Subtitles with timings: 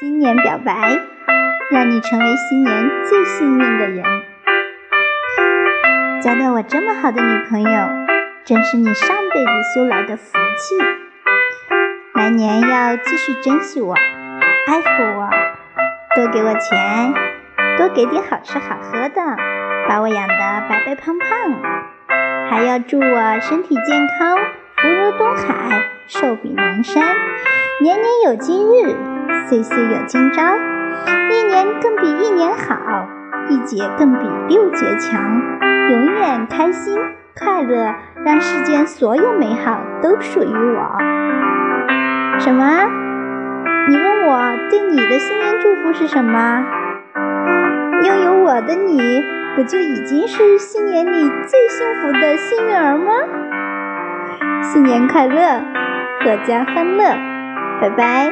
[0.00, 0.96] 新年表白，
[1.72, 4.04] 让你成为新年最幸运的人。
[6.22, 7.88] 交到我这么好的女朋友，
[8.44, 10.76] 真是你上辈子修来的福气。
[12.14, 13.92] 来年要继续珍惜我，
[14.68, 15.30] 爱护我，
[16.14, 17.12] 多给我钱，
[17.76, 19.20] 多给点好吃好喝的，
[19.88, 20.34] 把我养得
[20.68, 21.28] 白白胖胖，
[22.48, 24.38] 还要祝我身体健康，
[24.76, 27.02] 福如东海，寿比南山，
[27.80, 28.94] 年年有今日，
[29.48, 30.42] 岁岁有今朝，
[31.30, 33.08] 一年更比一年好，
[33.48, 35.40] 一节更比六节强，
[35.90, 36.98] 永远开心
[37.34, 37.94] 快乐，
[38.26, 40.98] 让世间所有美好都属于我。
[42.38, 42.90] 什么？
[43.88, 46.62] 你问我对你的新年祝福是什么？
[48.04, 49.24] 拥有我的你，
[49.56, 53.12] 不就已经是新年里最幸福的幸运儿吗？
[54.62, 55.62] 新年快乐，
[56.22, 57.16] 阖家欢乐，
[57.80, 58.30] 拜拜。